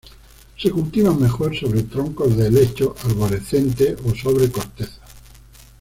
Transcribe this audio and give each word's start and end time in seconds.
Se 0.57 0.71
cultivan 0.71 1.19
mejor 1.21 1.55
sobre 1.55 1.83
troncos 1.83 2.35
de 2.35 2.47
helechos 2.47 2.93
arborescentes 3.05 3.97
ó 4.03 4.09
sobre 4.15 4.49
cortezas. 4.49 4.99